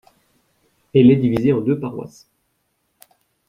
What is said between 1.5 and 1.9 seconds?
en deux